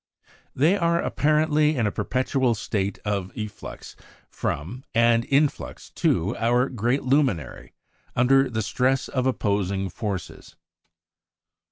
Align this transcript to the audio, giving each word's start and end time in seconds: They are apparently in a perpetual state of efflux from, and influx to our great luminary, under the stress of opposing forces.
They 0.55 0.75
are 0.77 0.99
apparently 0.99 1.75
in 1.75 1.85
a 1.85 1.91
perpetual 1.91 2.55
state 2.55 2.97
of 3.05 3.31
efflux 3.37 3.95
from, 4.31 4.83
and 4.95 5.25
influx 5.25 5.91
to 5.91 6.35
our 6.37 6.69
great 6.69 7.03
luminary, 7.03 7.73
under 8.15 8.49
the 8.49 8.63
stress 8.63 9.07
of 9.07 9.27
opposing 9.27 9.91
forces. 9.91 10.55